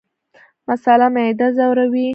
مساله 0.67 1.07
معده 1.15 1.47
ځوروي 1.57 2.07